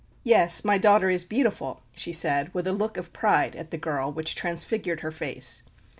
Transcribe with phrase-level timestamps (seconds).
[0.23, 4.11] "Yes, my daughter is beautiful," she said, with a look of pride at the girl
[4.11, 5.61] which transfigured her face.